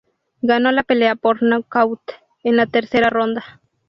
Ganó 0.41 0.71
la 0.71 0.81
pelea 0.81 1.13
por 1.13 1.43
nocaut 1.43 2.01
en 2.43 2.57
la 2.57 2.65
tercera 2.65 3.11
ronda. 3.11 3.61